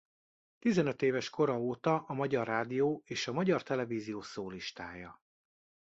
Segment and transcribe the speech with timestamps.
[0.59, 5.21] Tizenöt éves kora óta a Magyar Rádió és a Magyar Televízió szólistája.